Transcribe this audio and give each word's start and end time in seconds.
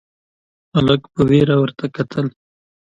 هلک 0.75 1.01
په 1.13 1.21
وېره 1.29 1.55
ورته 1.61 1.85
کتل: 1.95 2.25